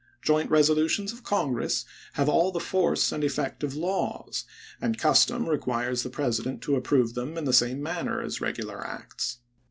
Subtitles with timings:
[0.23, 4.45] Joint resolutions of Congress have all the force and effect of laws,
[4.81, 9.37] and custom requires the President to approve them in the same manner as regular acts.